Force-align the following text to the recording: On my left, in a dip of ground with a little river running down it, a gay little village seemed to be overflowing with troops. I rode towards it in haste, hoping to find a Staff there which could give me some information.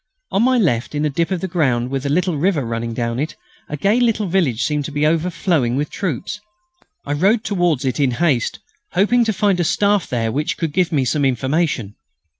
On 0.31 0.41
my 0.41 0.57
left, 0.57 0.95
in 0.95 1.05
a 1.05 1.11
dip 1.11 1.29
of 1.29 1.47
ground 1.47 1.91
with 1.91 2.07
a 2.07 2.09
little 2.09 2.35
river 2.35 2.65
running 2.65 2.95
down 2.95 3.19
it, 3.19 3.35
a 3.69 3.77
gay 3.77 3.99
little 3.99 4.25
village 4.25 4.63
seemed 4.63 4.83
to 4.85 4.91
be 4.91 5.05
overflowing 5.05 5.75
with 5.75 5.91
troops. 5.91 6.39
I 7.05 7.13
rode 7.13 7.43
towards 7.43 7.85
it 7.85 7.99
in 7.99 8.09
haste, 8.17 8.57
hoping 8.93 9.23
to 9.25 9.31
find 9.31 9.59
a 9.59 9.63
Staff 9.63 10.07
there 10.07 10.31
which 10.31 10.57
could 10.57 10.73
give 10.73 10.91
me 10.91 11.05
some 11.05 11.23
information. 11.23 11.93